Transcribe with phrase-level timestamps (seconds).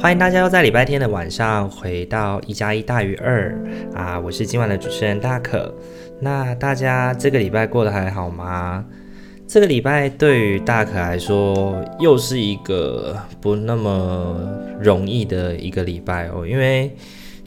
[0.00, 3.54] 欢迎大家又在礼拜天的晚上回到一加一大于二
[3.94, 4.18] 啊！
[4.18, 5.74] 我是今晚的主持人大可。
[6.18, 8.82] 那大家这个礼拜过得还好吗？
[9.46, 14.40] 这个礼拜对于大可来说又是一个不那么
[14.80, 16.90] 容易的一个礼拜哦，因为。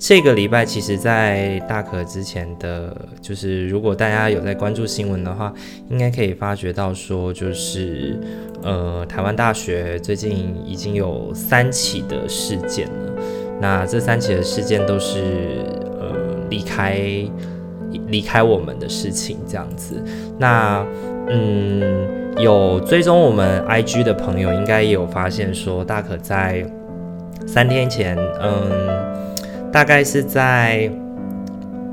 [0.06, 5.54] 这个礼拜，其实，在大可之前的就是，如果大家有在关注新闻的话，
[5.90, 8.20] 应该可以发觉到说，就是，
[8.64, 13.14] 呃，台湾大学最近已经有三起的事件了。
[13.62, 15.22] 那这三起的事件都是，
[16.02, 16.14] 呃，
[16.50, 17.00] 离开
[18.08, 20.04] 离开我们的事情，这样子。
[20.38, 20.86] 那，
[21.30, 21.82] 嗯，
[22.40, 26.70] 有追踪我们 IG 的朋友，应该也有发现说，大可在
[27.48, 29.23] 三天前，嗯。
[29.74, 30.88] 大概是在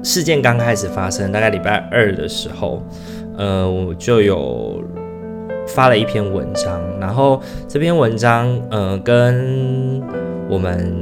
[0.02, 2.82] 事件刚开始发生，大概礼拜二的时候，
[3.38, 4.84] 呃，我就有
[5.66, 9.98] 发了一篇文章，然后这篇文章，呃，跟
[10.46, 10.92] 我们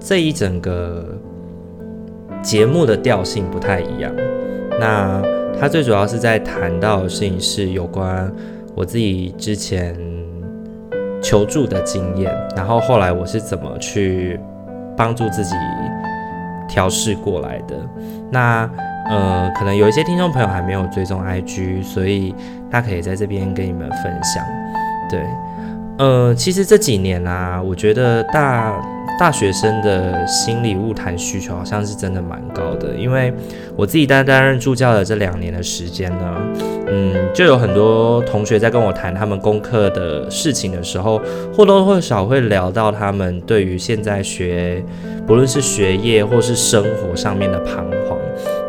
[0.00, 1.04] 这一整个
[2.42, 4.10] 节目的调性不太一样。
[4.80, 5.22] 那
[5.60, 8.32] 它最主要是在谈到的事情是有关
[8.74, 9.94] 我自己之前
[11.20, 14.40] 求助的经验，然后后来我是怎么去。
[15.00, 15.54] 帮助自己
[16.68, 17.74] 调试过来的。
[18.30, 18.68] 那
[19.08, 22.34] 呃，可能有一些听众朋友还没有追踪 IG，所以
[22.70, 24.44] 他可以在这边跟你们分享。
[25.08, 25.24] 对，
[25.96, 28.78] 呃，其实这几年啊，我觉得大。
[29.20, 33.30] 大学生的心理物谈需求好像是真的蛮高的，因为
[33.76, 36.36] 我自己担担任助教的这两年的时间呢，
[36.88, 41.20] 嗯，就有很多同学在跟我谈他们功课的事情的时候，
[41.54, 44.82] 或多或少会聊到他们对于现在学，
[45.26, 48.16] 不论是学业或是生活上面的彷徨。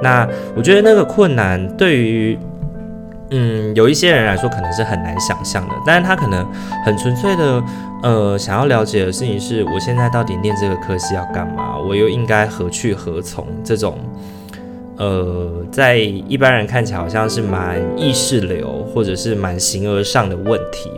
[0.03, 2.37] 那我觉得那个困难对于。
[3.33, 6.45] 嗯，有一些人来说可能是很难想象的，但是他可能
[6.85, 7.63] 很纯粹的，
[8.03, 11.77] 呃，想要了解的事情是，我现在到底念这个科系要干嘛？
[11.77, 13.47] 我又应该何去何从？
[13.63, 13.97] 这种，
[14.97, 20.91] 呃，在一般人看起来好像是蛮意识流或者是蛮形而上的问题，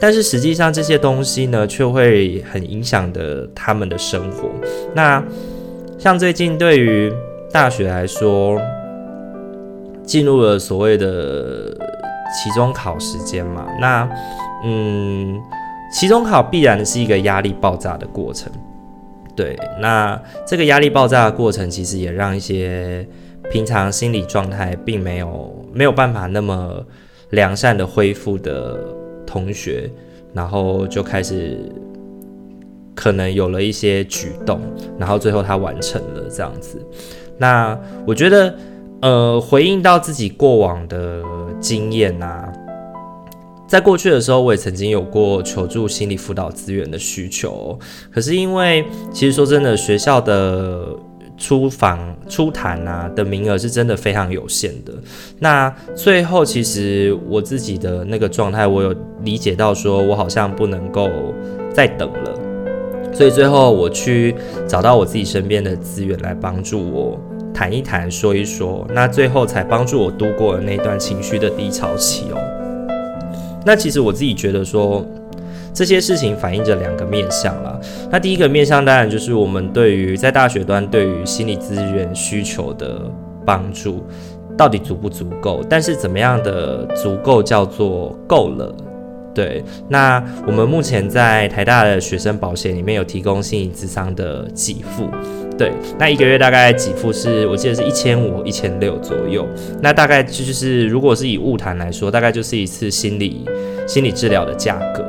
[0.00, 4.50] 但是实际上这些东西呢，却会很影响的他们的生活。
[4.96, 5.22] 那
[5.96, 7.12] 像最近对于
[7.52, 8.60] 大学来说。
[10.08, 11.70] 进入了所谓的
[12.34, 14.08] 期中考时间嘛，那
[14.64, 15.38] 嗯，
[15.92, 18.50] 期中考必然是一个压力爆炸的过程，
[19.36, 23.06] 对，那这个压力爆炸的过程，其实也让一些
[23.50, 26.82] 平常心理状态并没有没有办法那么
[27.30, 28.78] 良善的恢复的
[29.26, 29.90] 同学，
[30.32, 31.58] 然后就开始
[32.94, 34.58] 可能有了一些举动，
[34.98, 36.82] 然后最后他完成了这样子，
[37.36, 38.54] 那我觉得。
[39.00, 41.22] 呃，回应到自己过往的
[41.60, 42.52] 经验啊，
[43.68, 47.78] 在过去的时候，我也曾经有过求助心理辅导资源的需求。
[48.12, 50.88] 可是因为，其实说真的，学校的
[51.36, 54.92] 出访出谈啊的名额是真的非常有限的。
[55.38, 58.92] 那最后，其实我自己的那个状态，我有
[59.22, 61.08] 理解到，说我好像不能够
[61.72, 62.34] 再等了。
[63.12, 64.34] 所以最后，我去
[64.66, 67.20] 找到我自己身边的资源来帮助我。
[67.52, 72.38] 谈一谈，说一说，那最后才帮助我度过了那段情绪的低潮期哦。
[73.66, 75.04] 那其实我自己觉得说，
[75.74, 77.78] 这些事情反映着两个面向啦。
[78.10, 83.00] 那第一个面向当然就是我们对于在大学端对于心理资源需求的
[83.44, 84.04] 帮助
[84.56, 85.60] 到底足不足够？
[85.68, 88.74] 但是怎么样的足够叫做够了？
[89.38, 95.08] 对，那我们目前在台大的学生保险里面有提供心理咨商的给付。
[95.56, 99.46] 对，那一个月大概给付是，我记得是一千五、一千六左右。
[99.80, 103.44] 那大概就是，如果是以物谈来说，大概就是一次心理
[103.86, 105.04] 心理治疗的价格。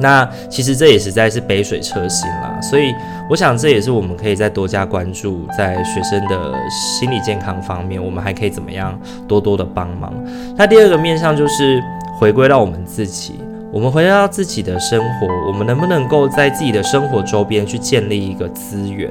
[0.00, 2.58] 那其实这也实在是杯水车薪啦。
[2.60, 2.92] 所以
[3.30, 6.52] 我想这也是我们可以再多加关注，在学生的
[6.98, 10.12] 心理健康方面，我们还可以怎么样多多的帮忙。
[10.56, 11.80] 那第二个面向就是
[12.18, 13.34] 回归到我们自己。
[13.74, 19.10] 我们回到自己的生活，我们能不能够在自己的生活周边去建立一个资源，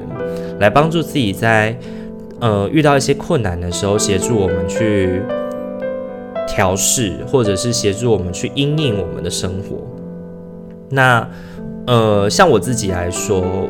[0.58, 1.76] 来帮助自己在
[2.40, 5.20] 呃遇到一些困难的时候，协助我们去
[6.48, 9.86] 调试，或者是协助我们去应应我们的生活。
[10.88, 11.28] 那
[11.86, 13.68] 呃，像我自己来说，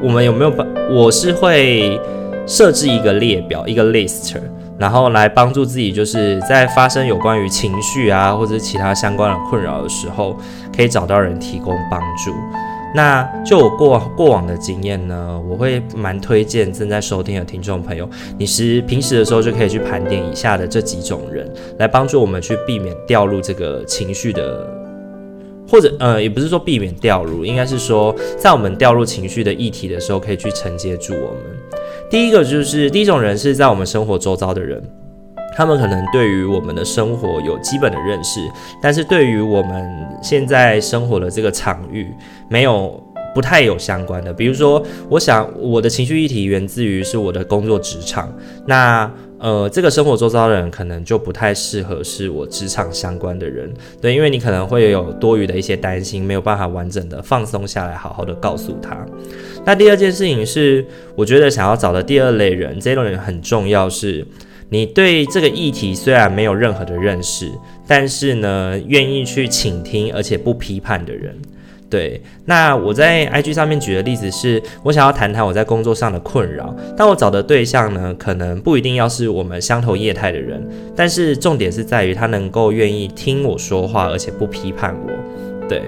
[0.00, 0.64] 我们有没有把？
[0.88, 2.00] 我是会
[2.46, 4.36] 设置一个列表，一个 list，
[4.78, 10.36] 然后来帮助自己，就是在发生有关于情绪啊，或者其他相关的困扰的时候，
[10.74, 12.32] 可以找到人提供帮助。
[12.94, 18.08] 那就我过过往的经验呢，我会蛮推荐正在收听的听众朋友，
[18.38, 21.46] 你是平时的时候就可以去盘点以下的这几种人，
[21.78, 24.66] 来帮助我们去避免掉入这个情绪的，
[25.68, 31.77] 或者呃，也不是说避免掉入，应该是说在我们掉入情绪的议题的时候，可以去承接住我们。
[32.10, 34.82] 第一个就是第一种人是在我们生活周遭的人。
[35.56, 38.38] 他们可能对于我们的生活有基本的认识，
[38.80, 42.06] 但是对于我们现在生活的这个场域
[42.48, 43.02] 没有
[43.34, 44.32] 不太有相关的。
[44.32, 48.32] 比如说，我想我的情绪议题源自于是我的工作职场，
[48.66, 59.06] 那呃，这个生活周遭的人可能就不太适合是我职场相关的人，对，因为你可能会有多余的一些担心，没有办法完整的放松下来，好好的告诉他。
[59.64, 64.26] 那第二件事情是，我觉得想要找的第二类人，这类人很重要是。
[64.70, 67.50] 你对这个议题虽然没有任何的认识，
[67.86, 71.34] 但是呢，愿意去倾听而且不批判的人，
[71.90, 72.20] 对。
[72.44, 85.82] 那我在 IG 上面举的例子是，我想要谈谈我在工作上的困扰，但我找的对象呢，可能不一定要是我们相投业态的人，但是重点是在于他能够愿意听我说话，而且不批判我，对。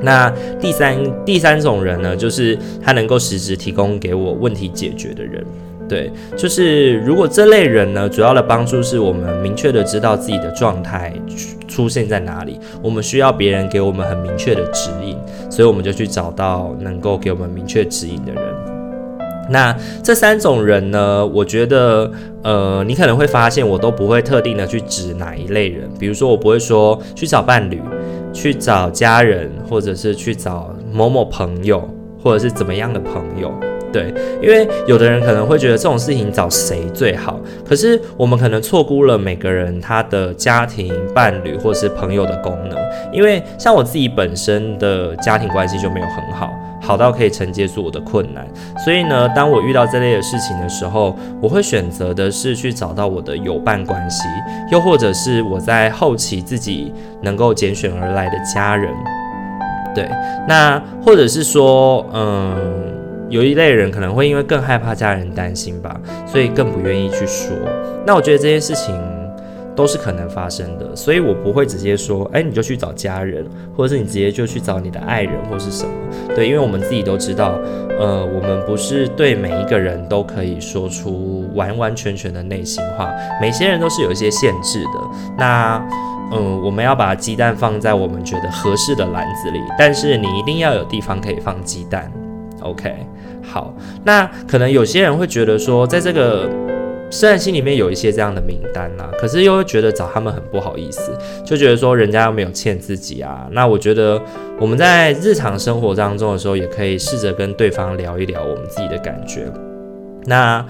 [0.00, 5.44] 那第三第三种人呢，就是他能够实质提供给我问题解决的人。
[5.88, 11.12] 对，就是如果这类人呢，主要的帮助是我们明确的知道自己的状态
[11.66, 15.16] 出现在哪里，我们需要别人给我们很明确的指引，
[15.50, 18.42] 所以我们就去找到能够给我们明确指引的人。
[19.50, 22.10] 那这三种人呢，我觉得，
[22.42, 27.80] 呃，你可能会发现我都不会特定的去指哪一类人，比如说我不会说去找伴侣，
[28.30, 31.88] 去找家人，或者是去找某某朋友，
[32.22, 33.50] 或者是怎么样的朋友。
[33.92, 34.12] 对，
[34.42, 42.78] 因为有的人可能会觉得这种事情找谁最好，可是我们可能错估了每个人他的家庭、伴侣或是朋友的功能。
[43.12, 46.52] 因为像我自己本身的家庭关系就没有很好，
[46.82, 48.46] 好到可以承接住我的困难。
[48.84, 54.24] 所以呢，当我遇到这类的事情的时候，我会选择的是去找到我的友伴关系，
[54.70, 56.92] 又或者是我在后期自己
[57.22, 58.92] 能够拣选而来的家人。
[59.94, 60.06] 对，
[60.46, 62.98] 那或者是说，嗯。
[63.28, 67.54] 有一类人可能会因为更害怕家人担心吧，所以更不愿意去说。
[68.06, 68.98] 那我觉得这些事情
[69.76, 73.46] 都是可能发生的，所以我不会直接说，哎，你就去找家人，
[73.76, 75.90] 或者是你直接就去找你的爱人或是什么。
[76.34, 77.58] 对，因为我们自己都知道，
[77.98, 84.90] 呃，我们不是对每一个人都可以说出完完全全的内心话，每些人都是有一些限制的。
[85.36, 85.86] 那，
[86.32, 92.10] 嗯、我们要把鸡蛋放在我们觉得合适的篮子里，但是你一定要有地方可以放鸡蛋。
[92.62, 93.06] OK。
[93.50, 93.74] 好，
[94.04, 96.48] 那可能有些人会觉得说，在这个
[97.10, 101.10] 虽然心里面有一些这样的名单呐、啊，可是又会觉得找他们很不好意思，
[101.44, 103.48] 就觉得说人家又没有欠自己啊。
[103.52, 104.20] 那我觉得
[104.60, 109.50] 我们在日常生活当中的时候，也可以试着跟对方聊一聊我们自己的感觉。
[110.26, 110.64] 那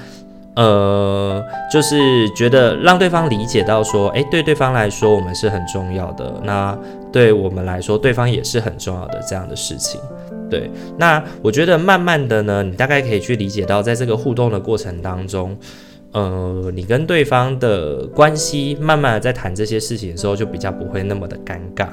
[0.55, 1.43] 呃，
[1.73, 6.77] 就是觉得让对方理解到说，诶，对对方来说我们是很重要的，那
[7.13, 10.01] 对我们来说对方也是很重要的这样的事情。
[10.51, 15.57] 对，那我觉得慢慢的呢，你大概可以去理解到，在这个互动的过程当中，
[16.13, 21.89] 呃，你跟对方的关系，慢慢的在谈这些事情的时候，就比较不会那么的尴尬。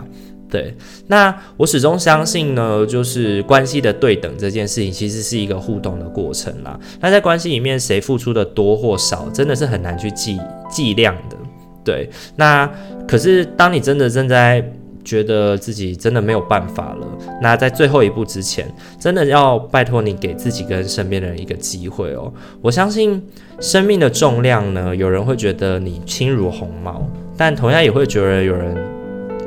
[0.48, 0.74] 对，
[1.08, 6.80] 那我始终相信呢，就是关系的对等这件事情，其实是一个互动的过程啦。
[7.02, 10.40] 那在关系里面，谁付出的多或少，真的是很难去计
[10.70, 11.36] 计量的。
[11.84, 12.72] 对，那
[13.08, 14.64] 可是当你真的正在
[15.06, 17.08] 觉得自己真的没有办法了，
[17.40, 18.68] 那在最后一步之前，
[19.00, 22.34] 真的要拜托你给自己跟身边的人一个机会哦。
[22.62, 23.24] 我相信
[23.60, 27.08] 生命的重量呢，有人会觉得你轻如鸿毛，
[27.38, 28.76] 但同样也会觉得有人，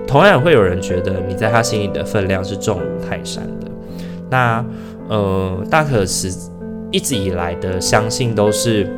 [0.07, 3.69] 同样也会有人觉得你在他心里的分量是重如泰山的。
[4.31, 4.65] 那
[5.09, 6.33] 呃，大可是
[6.93, 8.89] 一直以来的相信都是。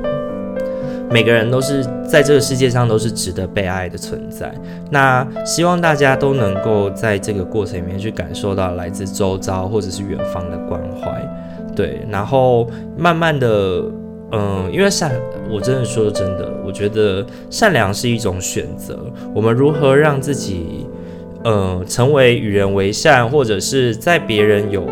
[1.11, 4.55] 每个人都是在这个世界上都是值得被爱的存在。
[4.91, 11.21] 那希望大家都能够在这个过程里面去感受到来自周遭或者是远方的关怀，
[11.75, 12.01] 对。
[12.09, 13.83] 然后慢慢的，
[14.33, 15.13] 嗯、因为善，
[15.51, 18.99] 我真的说真的，我觉得善良是一种选择。
[19.35, 20.87] 我们如何让自己，
[21.45, 24.87] 嗯、成为与人为善，或者是在别人有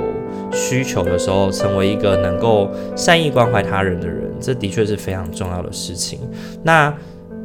[0.53, 6.19] 需求的时候，成为一个能够善意关怀他人的人，这的确是非常重要的事情。
[6.63, 6.93] 那，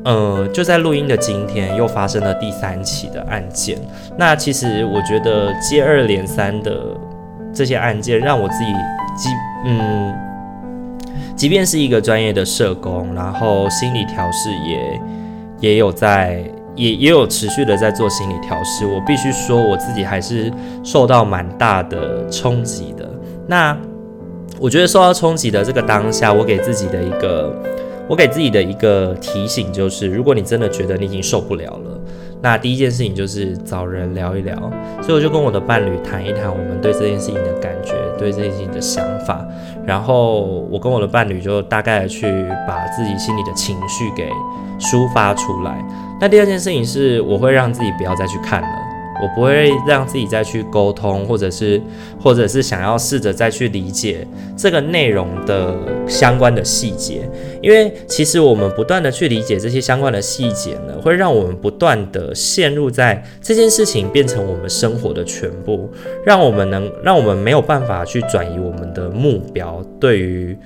[0.05, 3.77] 呃，就在录音的今天，又发生了第三起的案件。
[4.17, 6.77] 那其实我觉得接二连三的
[7.53, 8.71] 这些案件，让我自己
[9.15, 9.29] 即
[9.65, 10.13] 嗯，
[11.35, 15.01] 即便是一个专业的社工，然后心理调试也
[15.59, 16.43] 也有在，
[16.75, 18.85] 也也有持续的在做心理调试。
[18.85, 20.51] 我必须说，我自己还是
[20.83, 22.92] 受到蛮大的冲击。
[23.47, 23.77] 那
[24.59, 27.53] 我觉得受到冲击的这个当下，我给自己的一个。
[28.05, 32.01] 我给自己的一个提醒就是，如果你真的觉得你已经受不了了，
[32.41, 34.53] 那第一件事情就是找人聊一聊。
[35.01, 39.47] 所以我就跟我的伴侣谈一谈我们对这件事情的感觉，对这件事情的想法。
[39.85, 42.27] 然后我跟我的伴侣就大概去
[42.67, 44.29] 把自己心里的情绪给
[44.77, 45.81] 抒发出来。
[46.19, 48.67] 那第二件事情是，我会让自己不要再去看了。
[49.23, 51.81] 我不会让自己再去沟通，或者是，
[52.21, 54.27] 或者是想要试着再去理解
[54.57, 55.73] 这个内容的
[56.09, 57.21] 相关的细节，
[57.61, 65.89] 因为其实我们不断的去理解这些相关的细节呢，会让我们不断的陷入在这件事情变成我们生活的全部，
[66.25, 70.57] 让我们能让我们没有办法去转移我们的目标，对于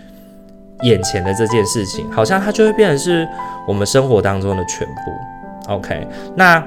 [0.81, 3.27] 眼前的这件事情，好像它就会变成是
[3.67, 5.71] 我们生活当中的全部。
[5.71, 6.65] OK，那。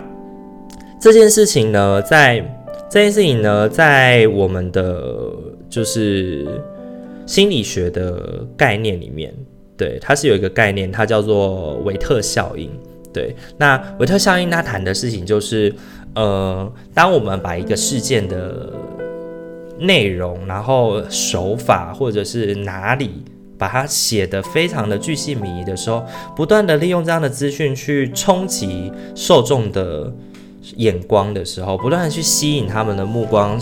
[1.01, 2.45] 这件事情呢，在
[2.91, 5.33] 这件事情呢，在我们的
[5.71, 6.47] 就是
[7.25, 9.35] 心理学的概念里面，
[9.79, 12.71] 对，它是有一个概念，它叫做维特效应。
[13.15, 15.75] 对，那维特效应它谈的事情就是，
[16.15, 18.71] 呃，当我们把一个事件的
[19.79, 23.25] 内容，然后手法或者是哪里，
[23.57, 26.05] 把它写得非常的巨细靡遗的时候，
[26.37, 30.13] 不断的利用这样的资讯去冲击受众的。
[30.77, 33.59] 眼光的时候，不断的去吸引他们的目光，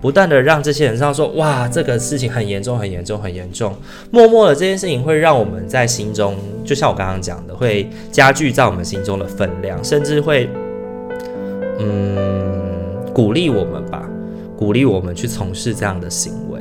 [0.00, 3.74] 不断的让这些人知道说，哇，这个事情很严重，很严重，很严重。
[4.10, 10.48] 默默的这件事情会让我们在心中，就像我刚刚讲的，会加剧在我们心中的分量，甚至会，
[11.78, 12.62] 嗯，
[13.14, 14.08] 鼓励我们吧，
[14.56, 16.60] 鼓励我们去从事这样的行为。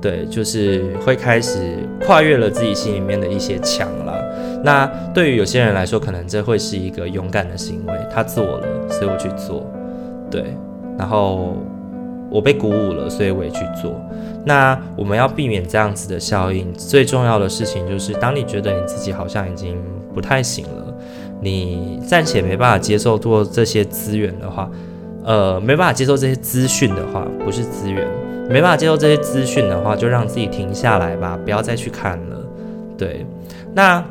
[0.00, 1.58] 对，就是会开始
[2.06, 4.24] 跨越了自己心里面的一些墙了。
[4.62, 9.66] 那对于有些人来说，可能这会是一个勇敢的行为，他做了，所以我去做。
[10.30, 10.56] 对，
[10.98, 11.56] 然后
[12.30, 14.00] 我被鼓舞了，所以我也去做。
[14.44, 19.76] 那我们要避免这样子的效应，最重要的事情就是，当你觉得你自己好像已经
[20.14, 20.94] 不太行了，
[21.40, 24.70] 你暂且没办法接受做这些资源的话，
[25.24, 28.06] 呃，没办法接受这些资讯的话，不是资源。
[28.50, 32.36] 没办法接受这些资讯的话，就让自己停下来吧，不要再去看了。
[32.96, 33.26] 对，
[33.74, 34.02] 那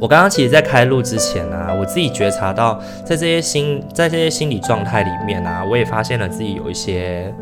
[0.00, 7.34] 我刚刚其实，在开录之前啊，我自己觉察到，在这些心，在这些心理状态里面啊，我也发现了自己有一些，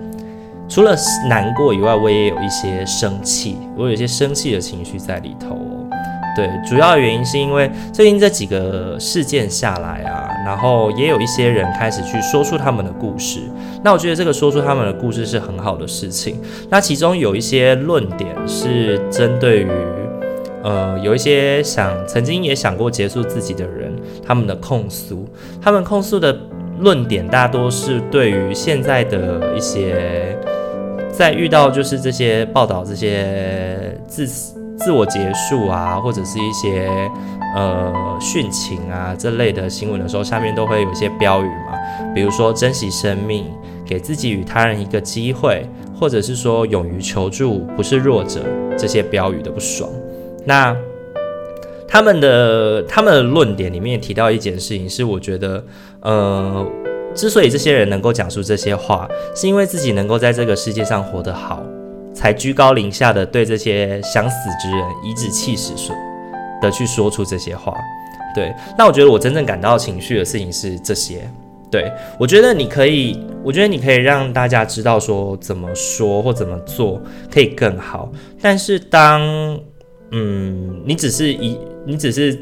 [0.66, 0.96] 除了
[1.28, 5.58] 难过以外，我也有一些生气，我有一些生气的情绪在里头。
[6.34, 13.40] 对，主要原因是因为最近这几个事件下来啊，然后也有一些人开始去说出他们的故事。
[13.82, 16.38] 那我觉得这个说出他们的故事是很好的事情。
[16.68, 19.68] 那其中有一些论点是针对于，
[20.66, 23.94] 呃，有一些想曾经也想过结束自己的人，
[24.26, 25.24] 他们的控诉。
[25.62, 26.36] 他们控诉的
[26.80, 30.36] 论点大多是对于现在的一些，
[31.08, 36.90] 在遇到就是这些报道这些自自我结束啊，或者是一些
[37.54, 41.78] 呃殉情啊这类的新闻的时候，下面都会有一些标语嘛，
[42.12, 43.44] 比如说珍惜生命，
[43.84, 45.64] 给自己与他人一个机会，
[45.96, 48.44] 或者是说勇于求助，不是弱者，
[48.76, 49.88] 这些标语的不爽。
[50.46, 50.74] 那
[51.86, 55.62] 他们的他们的论点里面提到一件事情，是我觉得
[56.00, 56.66] 呃，
[57.14, 61.62] 之所以这些人能够讲出这些话，是因为自己能够在这个世界上活得好。
[62.14, 65.94] 才居高临下的对这些想死之人颐指气使说
[66.62, 67.74] 的去说出这些话，
[68.34, 68.50] 对。
[68.78, 71.30] 那我觉得我真正感到情绪的事情是这些，
[71.70, 71.92] 对。
[72.18, 76.98] 我觉得你可以，我觉得你可以让大家知道说怎么说或怎么做
[77.30, 78.10] 可以更好。
[78.40, 79.20] 但是当
[80.10, 82.38] 嗯，你只是一，你只是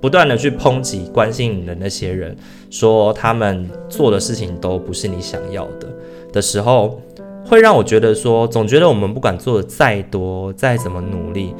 [0.00, 2.36] 不断的去抨击关心你的那些人，
[2.70, 5.88] 说他们做的事情都不是你想要的
[6.32, 7.00] 的时候。
[7.48, 11.54] 会让我觉得说，总觉得我们不管做的再多，再怎么努力，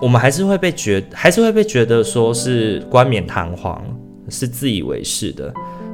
[0.00, 3.84] 我们还是会被觉，还是会被觉得说是冠冕堂皇，
[4.30, 5.52] 是自以为是的。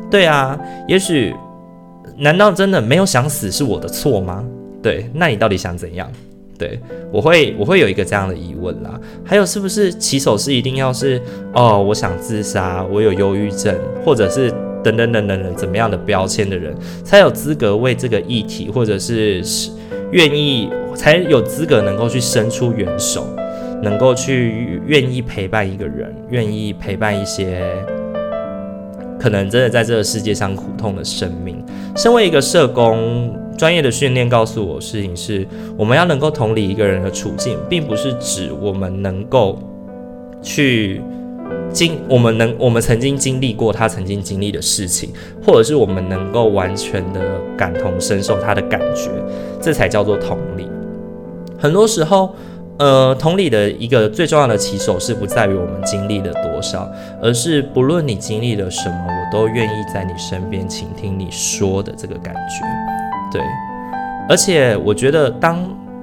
[0.09, 1.35] 对啊，也许，
[2.17, 4.45] 难道真的没有想死是我的错吗？
[4.81, 6.09] 对，那你到底想怎样？
[6.59, 6.79] 对，
[7.13, 9.01] 我会，我会有一个这样的疑问啦。
[9.25, 11.21] 还有，是不是起手是一定要是
[11.53, 14.53] 哦，我想自杀，我有忧郁症，或者是？
[14.85, 19.43] 等等等等等，怎么样的标签的人才有资格为这个议题，或者是
[20.13, 23.27] 愿意才有资格能够去伸出援手，
[23.83, 27.63] 能够去愿意陪伴一个人，愿意陪伴一些
[29.19, 31.65] 可能真的在这个世界上苦痛的生命。
[31.97, 35.47] 身为一个社工，专业的训练告诉我，事情是
[35.77, 39.59] 我们要能够同理一个人的处境，并不是指我们能够
[40.43, 41.01] 去
[41.73, 45.11] 经我们能我们曾经经历过他曾经经历的事情，
[45.45, 47.21] 或者是我们能够完全的
[47.57, 49.11] 感同身受他的感觉，
[49.61, 50.67] 这才叫做同理。
[51.59, 52.35] 很多时候，
[52.79, 56.91] 呃，同理的一个最重要的起手是不在于我们经历了多少，
[57.23, 63.04] 而是不论你经历了什么，我都愿意在你身边倾听你说的这个感觉。
[63.35, 63.43] 对，
[64.29, 65.59] 而且我觉得当，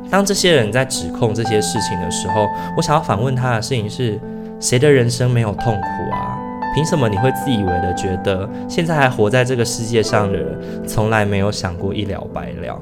[0.10, 2.46] 当这些人在指控这些事情的时候，
[2.76, 4.20] 我想要反问他的事情是：
[4.60, 6.38] 谁的人生没有痛苦啊？
[6.76, 12.78] 凭什么你会自以为的觉得现在还活在这个世界上的人，从来没有想过一了百了？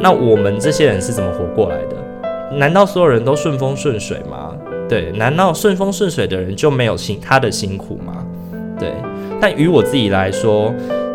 [0.00, 2.56] 那我们这些人是怎么活过来的？
[2.56, 4.54] 难道所有人都顺风顺水吗？
[4.88, 8.24] 对，难道顺风顺水的人就没有辛他的辛苦吗？
[8.78, 8.92] 对，
[9.40, 10.72] 但于我自己来说，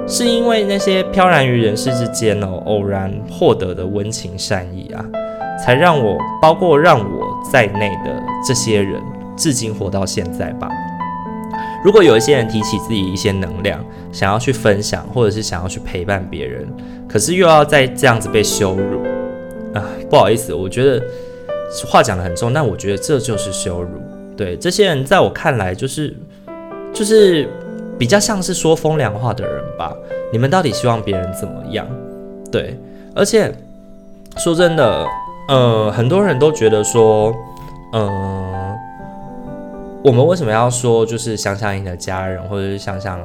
[0.08, 5.06] 是因为那些飘然于人世之间哦，偶然获得的温情善意啊，
[5.64, 9.02] 才让我，包括让我在内的这些人，
[9.38, 10.70] 至今活到现在吧。
[11.84, 16.68] 如果有一些人提起自己一些能量，想要去分享，或者是想要去陪伴别人，
[17.08, 19.02] 可是又要再这样子被羞辱。
[19.74, 21.02] 啊，不好意思，我觉得
[21.88, 23.90] 话讲得很重，但我觉得这就是羞辱。
[24.36, 26.16] 对，这些人在我看来，就是
[26.94, 27.50] 就是
[27.98, 29.96] 比较像是说风凉话的人吧。
[30.32, 31.88] 你们到底希望别人怎么样？
[32.52, 32.78] 对，
[33.16, 33.54] 而且
[34.38, 35.06] 说真的，
[35.48, 37.34] 呃，很多人都觉得说，
[37.94, 38.78] 嗯、呃。
[40.04, 43.20] 我们为什么要说就是想想你的家人，或者是想想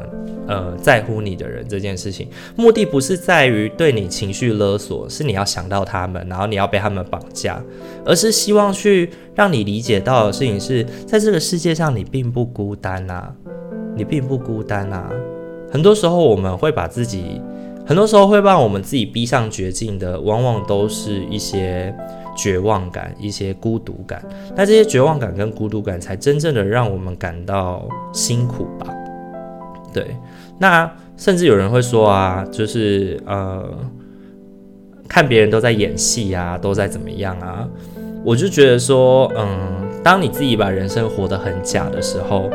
[0.47, 2.29] 呃在乎你的人这件事情？
[2.55, 7.59] 目的不是在于对你情绪勒索，是你要想到他们，然后你要被他们绑架，
[8.05, 13.33] 而是希望去让你理解到的事情是在这个世界上你并不孤单啊，
[13.97, 15.11] 你并不孤单啊。
[15.73, 17.41] 很多时候我们会把自己，
[17.85, 21.93] 很多时候会把我们自己逼上绝境的，往往都是一些。
[22.39, 24.23] 绝望感，一些孤独感，
[24.55, 28.95] 那这些绝望感跟孤独感，才真正的让我们感到辛苦吧？
[29.91, 30.15] 对，
[30.59, 33.65] 那甚至有人会说啊，就是呃，
[35.09, 37.67] 看别人都在演戏啊，都在怎么样啊？
[38.23, 42.51] 我就觉得说，嗯，当你自己把人生活得很假的时候，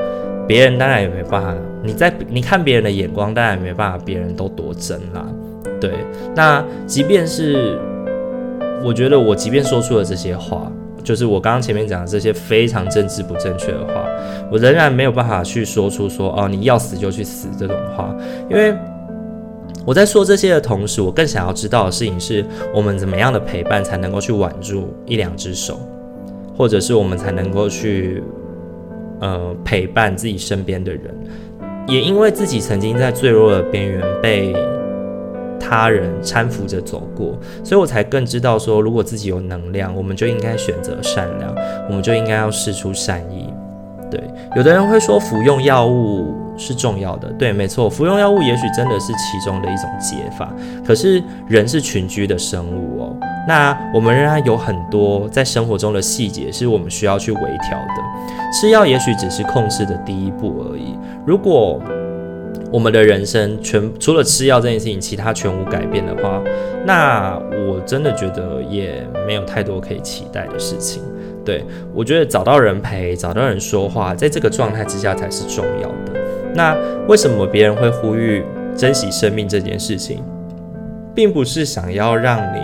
[0.47, 1.55] 别人当然也没办法。
[1.83, 5.25] 你在你看别人的眼光，当然也没办法，别人都多真啦。
[5.79, 5.91] 对，
[6.35, 7.79] 那即便是。
[8.83, 10.71] 我觉得我即便说出了这些话，
[11.03, 14.03] 就是我刚刚前面讲的这些非常政治不正确的话，
[14.51, 18.11] 我仍然没有办法去说出说哦，你要死就去死这种话，
[18.49, 18.73] 因为
[19.85, 25.79] 我在说这些的同时，我更想要知道的事情是我们怎么样的陪伴才能够去挽住一两只手，
[26.57, 28.23] 或者是我们才能够去
[29.21, 31.15] 呃陪伴自己身边的人，
[31.87, 34.53] 也因为自己曾经在最弱的边缘被。
[35.63, 41.55] 他人搀扶着走过，所以我才更知道说，如果自己有能量，我们就应该选择善良，
[41.87, 43.47] 我们就应该要释出善意。
[44.09, 44.21] 对，
[44.57, 50.51] 有的人会说服用药物是重要的，对，没错，服用药物也许真的是其中的一种解法。
[50.83, 58.03] 可是人是群居的生物哦，那我们仍然有很多在生活中的细节是我们需要去微调的。
[58.53, 60.97] 吃药也许只是控制的第一步而已。
[61.25, 61.81] 如果
[62.71, 66.41] 我们的人生全除了吃药这件事情，其他全无改变的话，
[66.85, 71.01] 那我真的觉得也没有太多可以期待的事情。
[71.43, 76.19] 对，我觉得找到人陪，找到人说话，在这个状态之下才是重要的。
[76.53, 76.77] 那
[77.07, 78.43] 为什么别人会呼吁
[78.75, 80.23] 珍惜生命这件事情，
[81.15, 82.61] 并不是想要让你，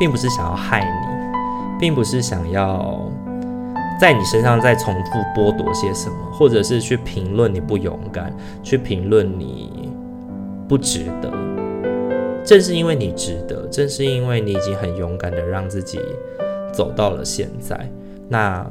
[0.00, 2.98] 并不是想要害你，并不是想要。
[4.00, 9.92] 在你身上再重复剥夺些什么，或者是去评论你不勇敢，去评论你
[10.66, 11.30] 不值得。
[12.42, 16.00] 正是因为你值得，正是因为你已经很勇敢的让自己
[16.72, 17.78] 走到了现在，
[18.26, 18.66] 那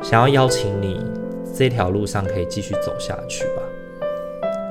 [0.00, 1.04] 想要邀请你
[1.54, 3.62] 这条路上可以继续走下去吧。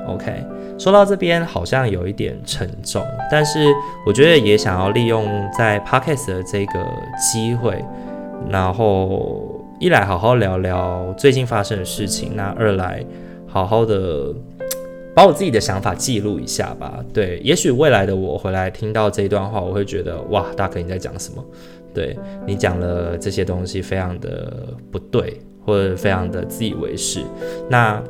[0.06, 0.44] OK，
[0.78, 3.72] 说到这边好像有一点沉重，但是
[4.06, 6.84] 我觉得也想要利用在 Podcast 的这个
[7.32, 7.84] 机会。
[8.50, 13.02] 然后一来好好聊聊最近发生的事情，那二来
[13.46, 14.34] 好好的
[15.14, 17.02] 把我自己的想法记录一下吧。
[17.12, 21.42] 对，也许未来的我回来听到这一段话，我会觉得哇，大哥你在讲什么？
[21.94, 24.52] 对，你讲了这些东西非常的
[24.90, 27.20] 不对，或者非常的自以为是。
[27.70, 28.02] 那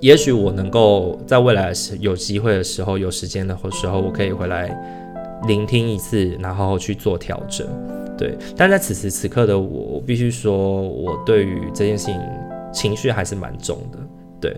[0.00, 4.74] 也许我能够在未来有机会的时候，有时间的时候，我可以回来
[5.46, 7.66] 聆听一次，然后去做调整。
[8.16, 12.20] 对，但在此时此刻的我，我必须说，我对于这件事情
[12.72, 13.98] 情绪还是蛮重的。
[14.40, 14.56] 对，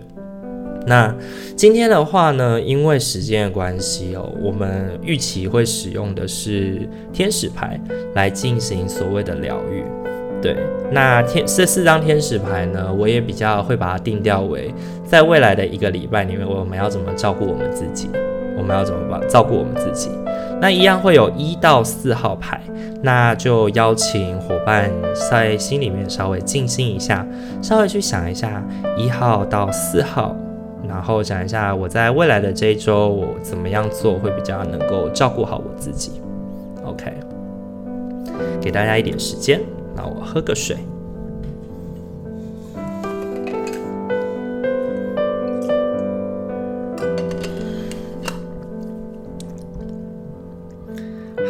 [0.85, 1.13] 那
[1.55, 7.79] 今天的话呢，因为时间的关系哦，我们预期会使用的是天使牌
[8.15, 9.83] 来进行所谓的疗愈。
[10.43, 10.57] 对，
[10.91, 14.73] 那天这四张天使牌呢，我也比较会把它定调为，
[15.05, 18.09] 在未来的一个礼拜里面，我们要怎么照顾我们自己？
[18.57, 20.11] 我们要怎么把照顾我们自己？
[20.59, 22.61] 那一样会有一到四号牌，
[23.01, 24.91] 那就邀请伙伴
[25.31, 27.25] 在心里面稍微静心一下，
[27.61, 28.61] 稍微去想一下
[28.97, 30.35] 一号到四号。
[30.85, 36.21] 然后想一下我在未来的这一周，我怎么样做会比较能够照顾好我自己。
[36.83, 37.13] OK，
[38.59, 39.61] 给大家一点时间，
[39.95, 40.77] 那我喝个水。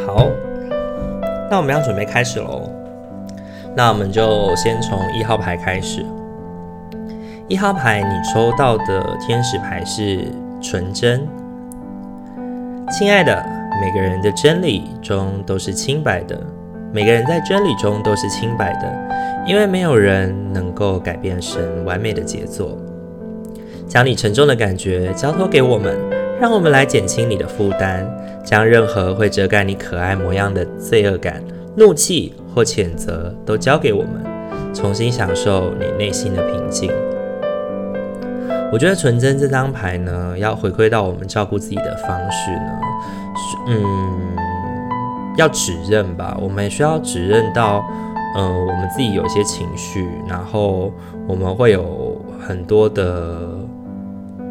[0.06, 0.28] 好，
[1.50, 2.70] 那我们要准备开始喽。
[3.76, 6.04] 那我们就先从一号牌开始。
[7.48, 10.28] 一号牌，你抽到的天使牌是
[10.62, 11.26] 纯真。
[12.90, 13.44] 亲爱的，
[13.80, 16.40] 每个人的真理中都是清白的，
[16.94, 18.88] 每个人在真理中都是清白的，
[19.44, 22.78] 因为没有人能够改变神完美的杰作。
[23.88, 25.98] 将你沉重的感觉交托给我们，
[26.40, 28.06] 让我们来减轻你的负担，
[28.44, 31.42] 将任何会遮盖你可爱模样的罪恶感、
[31.74, 34.24] 怒气或谴责都交给我们，
[34.72, 36.92] 重新享受你内心的平静。
[38.72, 42.72] 我觉得纯真这张牌呢，要回归到我们照顾自己的方式呢，
[43.66, 44.36] 嗯，
[45.36, 46.36] 要指认吧。
[46.40, 47.84] 我们需要指认到，
[48.36, 50.92] 嗯、呃，我们自己有一些情绪，然后
[51.26, 53.58] 我们会有很多的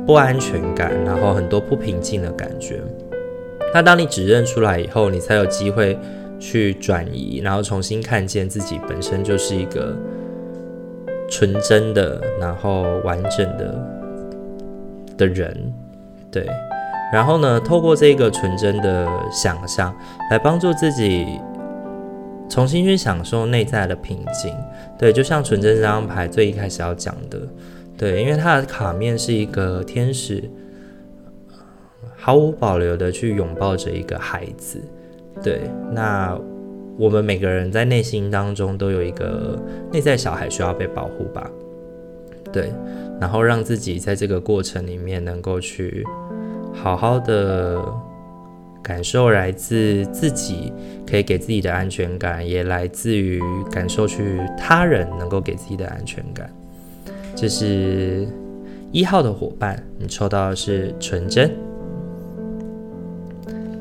[0.05, 2.81] 不安全感，然后很多不平静的感觉。
[3.73, 5.97] 那当你指认出来以后，你才有机会
[6.39, 9.95] 去转移，然后重新看见自己本身就是一个
[11.29, 13.89] 纯真的，然后完整的。
[15.15, 15.55] 的人，
[16.31, 16.43] 对，
[17.13, 19.95] 然后呢，透过这个纯真的想象，
[20.31, 21.39] 来帮助自己
[22.49, 24.51] 重新去享受内在的平静。
[24.97, 27.39] 对，就像纯真这张牌最一开始要讲的，
[27.95, 30.43] 对，因为它的卡面是一个天使，
[32.17, 34.81] 毫无保留的去拥抱着一个孩子。
[35.43, 36.35] 对，那
[36.97, 39.55] 我们每个人在内心当中都有一个
[39.91, 41.47] 内在小孩需要被保护吧？
[42.51, 42.73] 对。
[43.21, 46.05] 然后让自己在这个过程里面能够去
[46.73, 47.81] 好好的
[48.81, 50.73] 感受来自自己
[51.07, 56.49] 可以给自己的安全感，也来自于感受去他人能够给自己的安全感。
[57.35, 58.27] 这是
[58.91, 61.51] 一号的伙伴，你抽到的是纯真。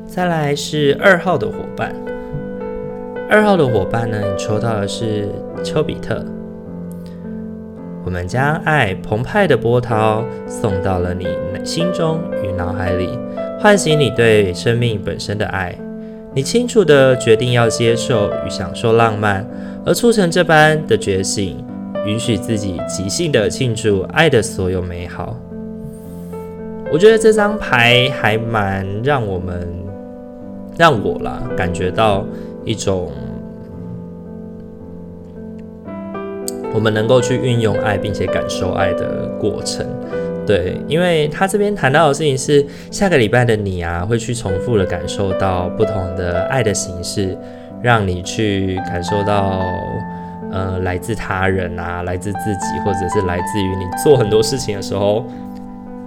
[0.07, 1.93] 再来是二号的伙伴，
[3.29, 5.27] 二号的伙伴呢，你抽到的是
[5.63, 6.23] 丘比特。
[8.05, 11.25] 我们将爱澎湃的波涛送到了你
[11.63, 13.17] 心中与脑海里，
[13.59, 15.73] 唤醒你对生命本身的爱。
[16.33, 19.47] 你清楚地决定要接受与享受浪漫，
[19.85, 21.63] 而促成这般的觉醒，
[22.05, 25.37] 允许自己即兴地庆祝爱的所有美好。
[26.91, 29.67] 我觉得这张牌还蛮让我们，
[30.77, 32.25] 让我啦感觉到
[32.65, 33.11] 一种。
[36.73, 39.85] 我们能够去运用爱，并且感受爱的过程，
[40.45, 47.37] 对，因为他这边谈到的事情是，下个礼拜的你啊，会去重复的感受到不同的爱的形式，
[47.81, 49.61] 让你去感受到，
[50.51, 55.23] 呃，来自他人啊，来自自己，或者是来自于你做很多事情的时候，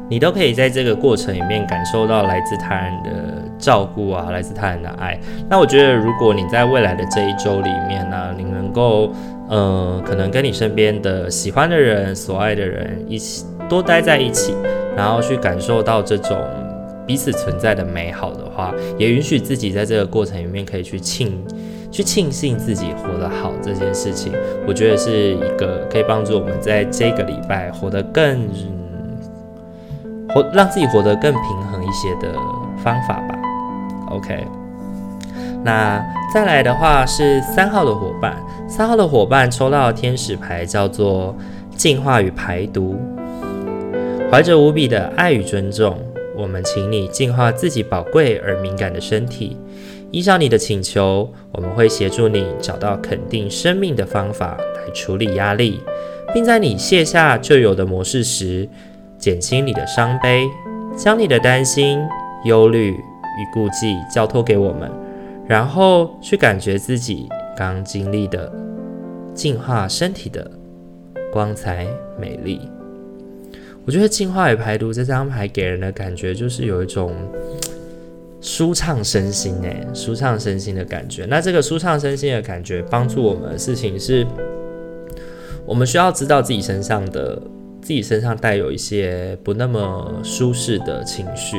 [0.09, 3.11] 你都可以在这个过程里面感受到来自他人的
[3.57, 5.19] 照顾啊，来自他人的爱。
[5.49, 9.13] 那我觉得，如果你在未来的这一周里面呢，你能够。
[9.49, 14.55] 呃，可能跟你身边的喜欢的人、所爱的人一起多待在一起，
[14.97, 16.37] 然后去感受到这种
[17.07, 21.45] 彼此存在的美好的话，也允许自己在这个过程里面可以去庆、
[21.93, 24.33] 去庆幸自己活得好这件事情。
[24.67, 28.49] 我觉得是一个可以帮助我们在这个礼拜活得更
[30.31, 32.35] 活，让自己活得更平衡一些的
[32.83, 33.39] 方法吧。
[34.11, 34.66] OK。
[35.67, 36.01] 那
[36.33, 38.37] 再来的话是三号的伙伴，
[38.69, 41.35] 三号的伙伴抽到的天使牌叫做
[41.75, 42.97] 净化与排毒。
[44.31, 45.99] 怀着无比的爱与尊重，
[46.37, 49.57] 我们请你净化自己宝贵而敏感的身体。
[50.13, 55.81] 依照你的请求，我们会协助你找到肯定生命的方法来处理压力，
[56.33, 58.69] 并在你卸下旧有的模式时，
[59.19, 60.47] 减轻你的伤悲，
[60.97, 61.99] 将你的担心、
[62.45, 64.89] 忧虑与顾忌交托给我们。
[65.49, 68.53] 然后去感觉自己刚经历的
[69.35, 70.51] 净化身体的
[71.33, 71.87] 光彩
[72.19, 72.61] 美丽。
[73.85, 77.15] 我觉得净化与排毒这张牌给人的感觉就是有一种
[78.41, 81.25] 舒畅身心诶，舒畅身心的感觉。
[81.27, 84.27] 那这个舒畅身心的感觉，帮助我们的事情是，
[85.65, 87.41] 我们需要知道自己身上的
[87.81, 91.57] 自己身上带有一些不那么舒适的情绪，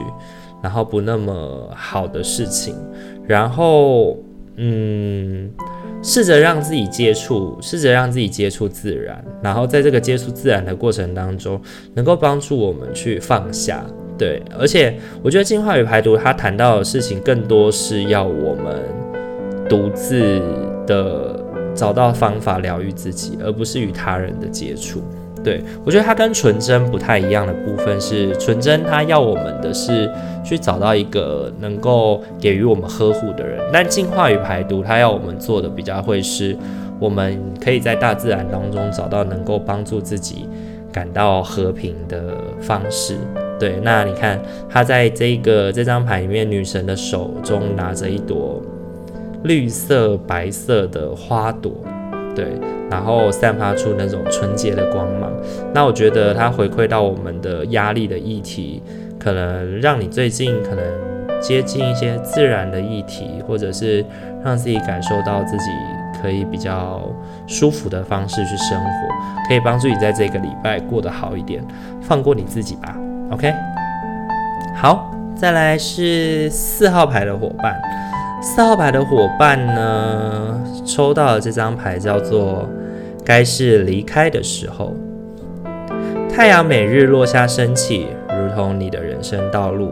[0.61, 2.75] 然后不那么好的事情，
[3.27, 4.17] 然后
[4.55, 5.51] 嗯。
[6.03, 11.59] 试着让自己接触，试着让自己接触自然，然后在这个接触自然的过程当中，
[11.95, 13.83] 能够帮助我们去放下。
[14.15, 18.79] 对，而且我觉得净化与排毒，它谈到的事情更多是要我们
[19.67, 20.39] 独自
[20.85, 25.01] 的找到方法疗愈自己，而不是与他人的接触。
[25.43, 30.09] 对，我觉得它跟纯真不太一样的部分是，纯真它要我们的是
[30.43, 36.57] 去找到一个能够给予我们呵护的人，但净化与排毒，它要我们做的比较会是，
[36.99, 40.49] 我们可以在大自然当中找到能够帮助自己
[40.91, 43.15] 感到和平的方式。
[43.59, 48.61] 对，那你看，它在这个这张牌里面，女神的手中拿着一朵
[49.43, 51.71] 绿色白色的花朵。
[52.37, 52.45] 对，
[52.87, 55.31] 然后散发出那种纯洁的光芒。
[55.73, 58.83] 那我觉得它回馈到我们的压力的议题，
[59.19, 64.05] 可能让你最近可能接近一些自然的议题，或者是
[64.45, 65.71] 让自己感受到自己
[66.21, 67.01] 可以比较
[67.47, 68.89] 舒服的方式去生活，
[69.47, 71.65] 可以帮助你在这个礼拜过得好一点，
[71.99, 72.95] 放过你自己吧。
[73.31, 73.51] OK，
[74.75, 77.75] 好，再来是四号牌的伙伴。
[78.39, 82.69] 四号牌的伙伴呢，抽到的这张牌叫做
[83.25, 84.95] “该是离开的时候”。
[86.29, 89.91] 太阳每日落下升起，如同你的人生道路。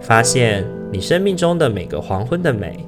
[0.00, 2.86] 发现你生命中的每个黄昏的美，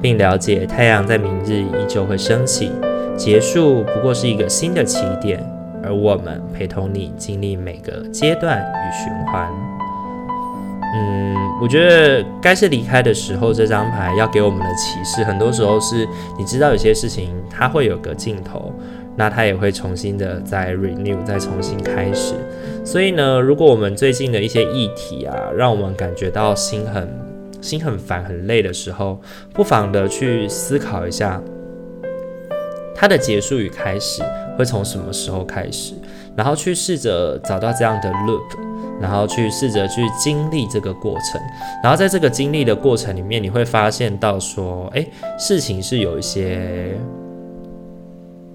[0.00, 2.70] 并了解太阳在明日依旧会升起。
[3.16, 5.42] 结束不过是一个新的起点，
[5.82, 9.73] 而我们陪同你经历每个阶段与循环。
[10.96, 16.06] 嗯，我觉得该是离开的时候，这张牌要给我们的启示，很多时候是
[16.38, 18.72] 你知道有些事情它会有个尽头，
[19.16, 22.34] 那它也会重新的再 renew，再重新开始。
[22.84, 27.08] 所以呢，如果我们最近的一些议题啊，让我们感觉到心很
[27.60, 29.20] 心很烦、很累的时候，
[29.52, 31.42] 不妨的去思考一下，
[32.94, 34.22] 它的结束与开始
[34.56, 35.94] 会从什么时候开始，
[36.36, 38.42] 然后去试着找到这样的 loop。
[39.00, 41.40] 然后去试着去经历这个过程，
[41.82, 46.96] 然后在这个经历的过程里面，你会发现到说，诶，事情是有一些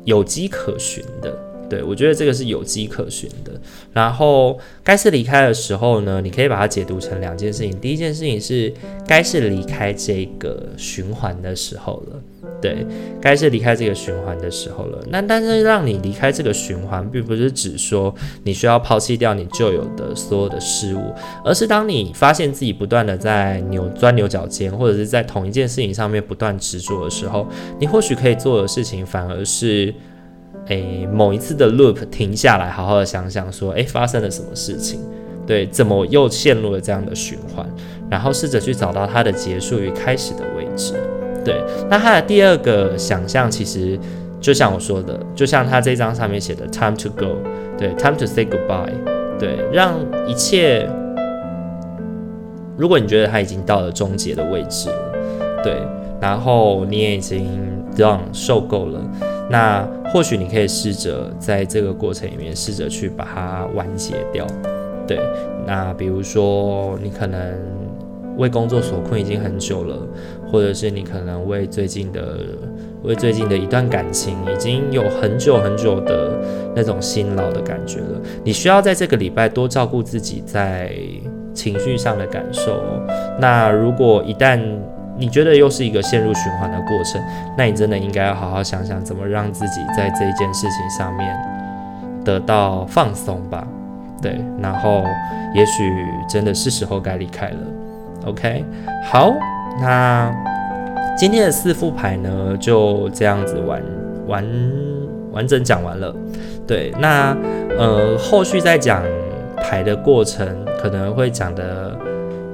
[0.05, 1.37] 有迹可循的。
[1.69, 3.51] 对，我觉得这个是有迹可循的。
[3.93, 7.79] 然后该是离开的时候呢，你可以把它解读成两件事情。
[7.79, 8.73] 第一件事情是
[9.05, 12.19] 该是离开这个循环的时候了，
[12.61, 12.85] 对，
[13.21, 14.99] 该是离开这个循环的时候了。
[15.09, 27.47] 那但是让你离开这个循环，并不是指说你需要抛弃掉你旧有的所有的事物，而是当你发现自己不断的在扭钻牛角尖，或者是在同一件事情上面不断执着的时候，
[27.79, 29.93] 你或许可以做的事情反而是。
[30.65, 34.99] 诶，某一次的 loop 停下来，好好的想想，说，诶，发生了什么事情？
[35.47, 37.67] 对，怎么又陷入了这样的循环？
[38.07, 40.93] 然后试着去找到它的结束与开始的位置。
[41.43, 43.97] 对，那他的第二个想象，其实
[44.39, 47.37] 就像我说的，就像他这张上面写的 “time to go”，
[47.77, 48.91] 对，“time to say goodbye”，
[49.39, 49.93] 对，让
[50.27, 50.87] 一切，
[52.77, 54.89] 如果你觉得它已经到了终结的位置，
[55.63, 55.81] 对，
[56.21, 57.59] 然后你也已经
[57.95, 59.01] 让受够了。
[59.49, 64.45] 那或许你可以试着在这个过程里面试着去把它完结掉，
[65.07, 65.19] 对。
[65.65, 67.53] 那比如说你可能
[68.39, 69.95] 为工作所困已经很久了，
[70.51, 72.39] 或者是你可能为最近的
[73.03, 76.39] 为最近的一段感情已经有很久很久的
[76.75, 80.91] 那种辛劳的感觉了，你需要在这个礼拜多照顾自己在
[81.53, 82.81] 情绪上的感受。
[83.39, 84.59] 那如果一旦
[85.17, 87.21] 你觉得又是一个陷入循环的过程，
[87.57, 91.37] 那你真的应该要好好想想，怎么让自己在这一件事情上面
[92.23, 93.67] 得到放松吧。
[94.21, 95.03] 对，然后
[95.53, 95.83] 也许
[96.29, 97.57] 真的是时候该离开了。
[98.25, 98.63] OK，
[99.11, 99.33] 好，
[99.81, 100.31] 那
[101.17, 103.81] 今天的四副牌呢，就这样子完
[104.27, 104.45] 完
[105.31, 106.13] 完整讲完了。
[106.67, 107.35] 对，那
[107.77, 109.03] 呃后续再讲
[109.57, 110.47] 牌的过程
[110.79, 111.97] 可能会讲得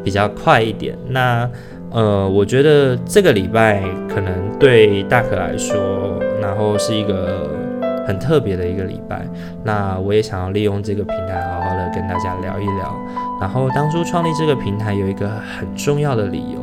[0.03, 0.95] 比较快一点。
[1.07, 1.49] 那
[1.91, 7.49] 呃，我觉得这个礼拜可能对大可来说，然后是一个
[8.05, 9.25] 很特别的一个礼拜。
[9.63, 12.95] 那我也想要利用这个平台，好好的跟大家聊一聊。
[13.39, 16.59] 然后当初创立这个平台有一个很重要的理由，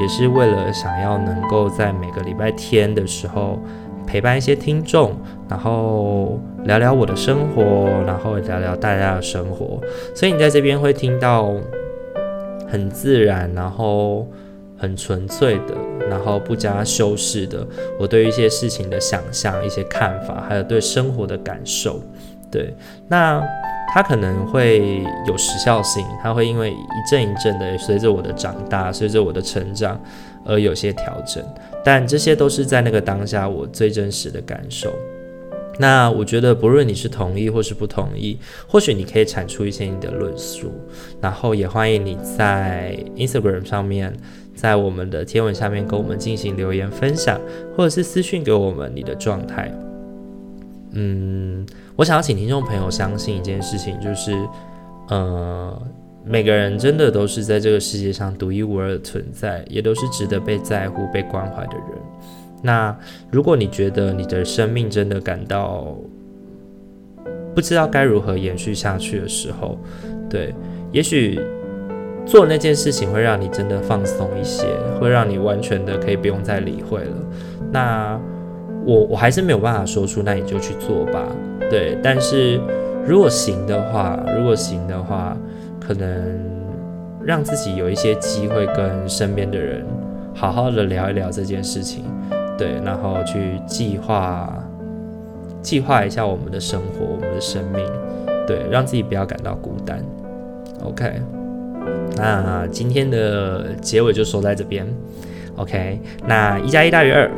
[0.00, 3.58] 也是为了想要能够在每个礼拜天的时候。
[4.04, 5.12] 陪伴一些听众，
[5.48, 9.80] 然后聊聊我的生活，然后聊聊大家的生活。
[10.14, 11.54] 所以你在这边会听到
[12.68, 14.28] 很自然，然后
[14.76, 15.74] 很纯粹的，
[16.10, 17.66] 然后不加修饰的，
[17.98, 21.98] 我对一些事情的想象、一些看法，还有对生活的感受。
[22.50, 22.74] 对，
[23.08, 23.42] 那
[23.92, 30.00] 它可能会有时效性，它会因为一阵一阵的随着我的长大，随着我的成长
[30.46, 31.44] 而有些调整，
[31.84, 34.90] 但这些都是在那个当下我最真实的感受。
[35.78, 40.70] 那我觉得，不论你是同意或是不同意，或许你可以产出一些你的论述，
[41.20, 44.14] 然后也欢迎你在 Instagram 上面，
[44.54, 47.40] 在我们的贴文下面跟我们进行留言分享，
[47.74, 49.72] 或者是私讯给我们你的状态。
[50.92, 54.34] 嗯，我想要请听众朋友相信一件事情，就是，
[55.08, 55.82] 呃，
[56.24, 61.98] 每个人真的都是在这个世界上独一无二的存在，也都是值得被在乎、被关怀的人。
[62.62, 62.96] 那
[63.30, 65.96] 如果你觉得你的生命真的感到
[67.54, 69.78] 不知道该如何延续下去的时候，
[70.30, 70.54] 对，
[70.92, 71.38] 也许
[72.24, 74.64] 做那件事情会让你真的放松一些，
[74.98, 77.16] 会让你完全的可以不用再理会了。
[77.70, 78.18] 那。
[78.84, 81.24] 我我还是没有办法说出，那你就去做吧。
[81.70, 82.60] 对，但是
[83.06, 85.36] 如果行的话，如果行的话，
[85.80, 86.40] 可能
[87.24, 89.84] 让自己有一些机会跟身边的人
[90.34, 92.04] 好好的聊一聊这件事情，
[92.58, 94.52] 对，然后去计划
[95.62, 97.86] 计划一下我们的生活，我们的生命，
[98.46, 100.04] 对，让自己不要感到孤单。
[100.82, 101.22] OK，
[102.16, 104.86] 那今天的结尾就说在这边。
[105.56, 107.30] OK，那一加一大于二。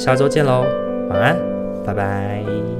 [0.00, 0.64] 下周见喽，
[1.10, 1.36] 晚安，
[1.84, 2.79] 拜拜。